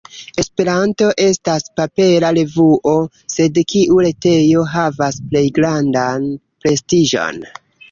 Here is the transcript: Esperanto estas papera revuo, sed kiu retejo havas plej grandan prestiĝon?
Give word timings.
Esperanto 0.43 1.09
estas 1.25 1.67
papera 1.79 2.31
revuo, 2.37 2.95
sed 3.35 3.61
kiu 3.75 3.99
retejo 4.07 4.65
havas 4.73 5.23
plej 5.29 5.45
grandan 5.61 6.29
prestiĝon? 6.65 7.43